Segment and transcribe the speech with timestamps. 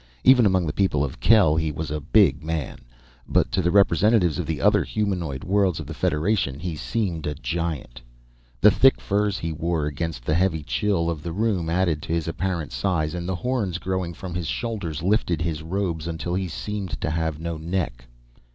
[0.23, 2.79] Even among the people of Kel he was a big man,
[3.29, 7.35] but to the representatives of the other humanoid worlds of the Federation, he seemed a
[7.35, 8.01] giant.
[8.61, 12.27] The thick furs he wore against the heavy chill of the room added to his
[12.27, 16.99] apparent size, and the horns growing from his shoulders lifted his robes until he seemed
[16.99, 18.07] to have no neck.